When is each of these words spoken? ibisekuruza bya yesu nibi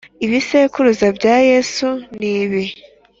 ibisekuruza 0.25 1.07
bya 1.17 1.35
yesu 1.49 1.87
nibi 2.19 2.63